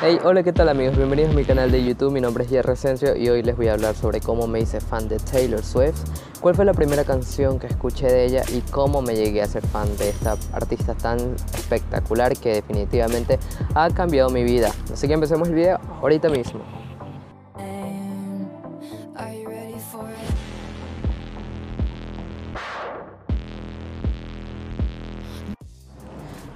[0.00, 0.96] Hey, hola, ¿qué tal amigos?
[0.96, 2.12] Bienvenidos a mi canal de YouTube.
[2.12, 4.80] Mi nombre es Jerry Resencio y hoy les voy a hablar sobre cómo me hice
[4.80, 5.98] fan de Taylor Swift,
[6.40, 9.66] cuál fue la primera canción que escuché de ella y cómo me llegué a ser
[9.66, 13.40] fan de esta artista tan espectacular que definitivamente
[13.74, 14.70] ha cambiado mi vida.
[14.92, 16.60] Así que empecemos el video ahorita mismo.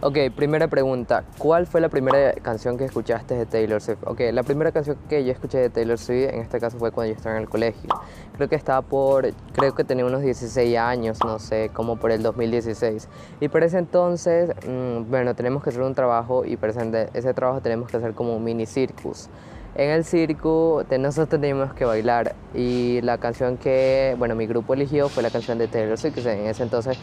[0.04, 1.22] Ok, primera pregunta.
[1.38, 4.00] ¿Cuál fue la primera canción que escuchaste de Taylor Swift?
[4.04, 7.12] Ok, la primera canción que yo escuché de Taylor Swift en este caso fue cuando
[7.12, 7.88] yo estaba en el colegio.
[8.36, 12.20] Creo que estaba por, creo que tenía unos 16 años, no sé, como por el
[12.20, 13.08] 2016.
[13.38, 17.60] Y por ese entonces, mm, bueno, tenemos que hacer un trabajo y por ese, trabajo
[17.60, 19.28] tenemos que hacer como un mini circus.
[19.76, 25.08] En el circo nosotros teníamos que bailar y la canción que, bueno, mi grupo eligió
[25.08, 26.98] fue la canción de Taylor Swift, que en ese entonces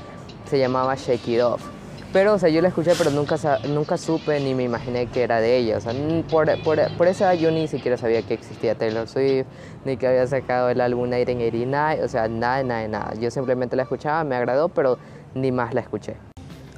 [0.50, 1.79] se llamaba Shake It Off.
[2.12, 3.36] Pero, o sea, yo la escuché, pero nunca,
[3.68, 5.78] nunca supe ni me imaginé que era de ella.
[5.78, 5.94] O sea,
[6.32, 9.46] por, por, por esa yo ni siquiera sabía que existía Taylor Swift,
[9.86, 12.04] ni que había sacado el álbum 1989.
[12.04, 13.14] O sea, nada, nada, nada.
[13.14, 14.98] Yo simplemente la escuchaba, me agradó, pero
[15.36, 16.16] ni más la escuché.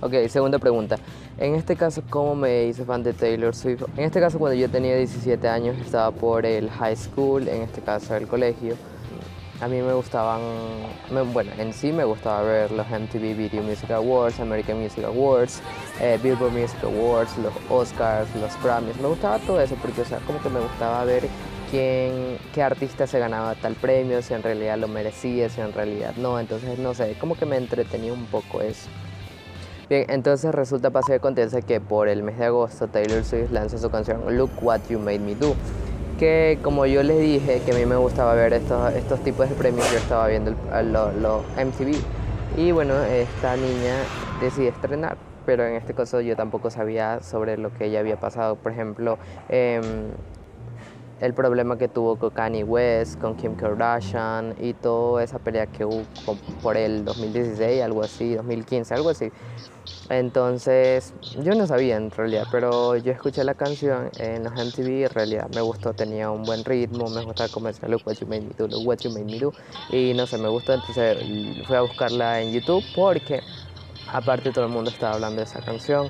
[0.01, 0.97] Ok, segunda pregunta.
[1.37, 3.83] En este caso, ¿cómo me hice fan de Taylor Swift?
[3.95, 7.79] En este caso, cuando yo tenía 17 años, estaba por el high school, en este
[7.79, 8.75] caso el colegio
[9.61, 10.41] a mí me gustaban,
[11.31, 15.61] bueno, en sí me gustaba ver los MTV Video Music Awards, American Music Awards,
[16.01, 18.99] eh, Billboard Music Awards, los Oscars, los Grammys.
[18.99, 21.27] Me gustaba todo eso porque, o sea, como que me gustaba ver
[21.69, 26.15] quién, qué artista se ganaba tal premio, si en realidad lo merecía, si en realidad
[26.17, 26.39] no.
[26.39, 28.89] Entonces, no sé, como que me entretenía un poco eso.
[29.89, 33.91] Bien, entonces resulta pasar de que por el mes de agosto Taylor Swift lanza su
[33.91, 35.53] canción Look What You Made Me Do
[36.21, 39.55] que como yo les dije que a mí me gustaba ver estos, estos tipos de
[39.55, 41.95] premios, yo estaba viendo los MTV
[42.57, 43.95] y bueno, esta niña
[44.39, 48.55] decide estrenar, pero en este caso yo tampoco sabía sobre lo que ella había pasado,
[48.55, 49.17] por ejemplo,
[49.49, 49.81] em,
[51.21, 55.85] el problema que tuvo con Kanye West, con Kim Kardashian y toda esa pelea que
[55.85, 56.03] hubo
[56.61, 59.31] por el 2016, algo así, 2015, algo así.
[60.09, 65.09] Entonces, yo no sabía en realidad, pero yo escuché la canción en los MTV en
[65.09, 68.53] realidad me gustó, tenía un buen ritmo, me gustaba decía Look What You Made Me
[68.57, 69.53] Do, What You Made Me Do,
[69.89, 71.17] y no sé, me gustó, entonces
[71.65, 73.41] fui a buscarla en YouTube porque
[74.11, 76.09] aparte todo el mundo estaba hablando de esa canción.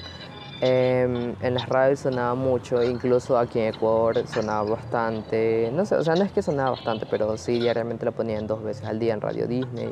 [0.64, 6.04] Em, en las radios sonaba mucho, incluso aquí en Ecuador sonaba bastante, no sé, o
[6.04, 9.16] sea, no es que sonaba bastante, pero sí diariamente la ponían dos veces al día
[9.16, 9.92] en Radio Disney.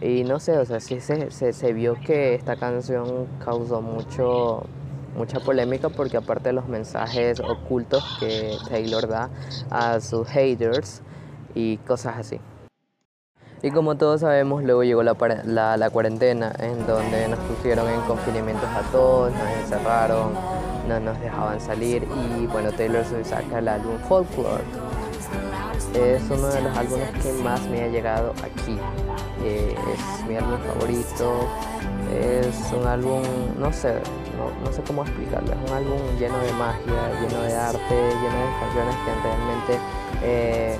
[0.00, 4.62] Y no sé, o sea, sí se, se, vio que esta canción causó mucho,
[5.16, 9.30] mucha polémica porque aparte de los mensajes ocultos que Taylor da
[9.70, 11.02] a sus haters
[11.56, 12.40] y cosas así.
[13.64, 15.16] Y como todos sabemos, luego llegó la,
[15.78, 20.34] la, cuarentena, en donde nos pusieron en confinamientos a todos, nos encerraron,
[20.86, 22.06] no nos dejaban salir
[22.38, 24.62] y bueno, Taylor Swift saca el álbum Folklore.
[25.94, 28.76] Es uno de los álbumes que más me ha llegado aquí.
[29.42, 31.48] Eh, es mi álbum favorito.
[32.12, 33.22] Es un álbum,
[33.58, 33.94] no sé,
[34.62, 35.52] no, sé cómo explicarlo.
[35.52, 39.78] Es un álbum lleno de magia, lleno de arte, lleno de canciones que realmente
[40.22, 40.76] eh,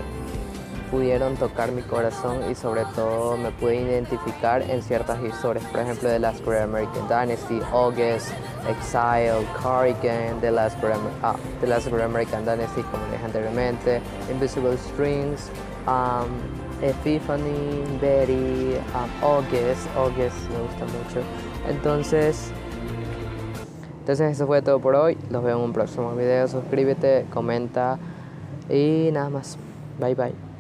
[0.95, 6.09] pudieron tocar mi corazón y sobre todo me pude identificar en ciertas historias, por ejemplo
[6.09, 8.31] The Last Great American Dynasty, August,
[8.69, 14.01] Exile, Carrigan, The Last Great, ah, The Last American Dynasty, como dije anteriormente,
[14.31, 15.51] Invisible Strings,
[15.89, 16.31] um,
[16.81, 21.27] Epiphany, Betty, um, August, August me gusta mucho.
[21.69, 22.53] Entonces,
[23.99, 25.19] entonces eso fue todo por hoy.
[25.29, 26.47] Los veo en un próximo video.
[26.47, 27.99] Suscríbete, comenta
[28.71, 29.59] y nada más.
[29.99, 30.54] Bye bye.